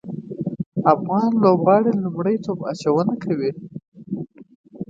[0.93, 3.51] افغان لوبغاړي لومړی توپ اچونه کوي